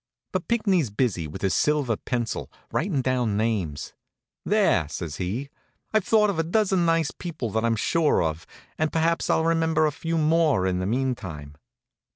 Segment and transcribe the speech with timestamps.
[0.31, 3.93] But Pinckney's busy with his silver pencil, writin' down names.
[4.43, 5.51] "There!" says he.
[5.93, 8.47] "I've thought of a dozen nice people that I'm sure of,
[8.79, 11.53] and perhaps I'll remember a few more in the mean time."